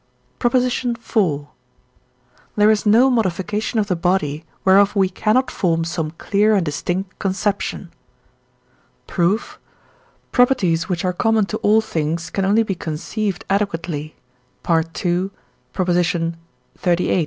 [0.39, 0.55] PROP.
[0.55, 1.45] IV.
[2.55, 7.19] There is no modification of the body, whereof we cannot form some clear and distinct
[7.19, 7.91] conception.
[9.05, 9.59] Proof.
[10.31, 14.15] Properties which are common to all things can only be conceived adequately
[14.67, 15.29] (II.
[15.75, 16.09] xxxviii.)